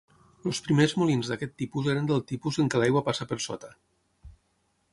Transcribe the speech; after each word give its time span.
Els 0.51 0.61
primers 0.67 0.95
molins 1.01 1.29
d'aquest 1.33 1.53
tipus 1.63 1.89
eren 1.93 2.09
del 2.11 2.25
tipus 2.31 2.59
en 2.63 2.71
què 2.75 2.81
l'aigua 2.81 3.05
passa 3.11 3.29
per 3.33 3.39
sota. 3.49 3.71